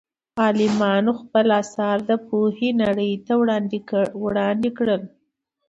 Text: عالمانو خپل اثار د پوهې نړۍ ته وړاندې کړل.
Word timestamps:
عالمانو 0.41 1.11
خپل 1.21 1.47
اثار 1.61 1.97
د 2.09 2.11
پوهې 2.27 2.69
نړۍ 2.83 3.13
ته 3.25 3.33
وړاندې 4.21 4.69
کړل. 4.77 5.01